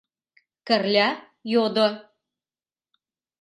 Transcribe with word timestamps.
—Кырля 0.67 1.09
йодо. 1.51 1.87